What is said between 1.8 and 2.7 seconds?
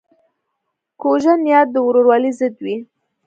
ورورولۍ ضد